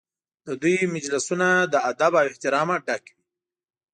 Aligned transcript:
د 0.45 0.47
دوی 0.61 0.77
مجلسونه 0.95 1.47
له 1.71 1.79
ادب 1.91 2.11
او 2.19 2.25
احترامه 2.31 2.75
ډک 2.87 3.03
وي. 3.13 3.23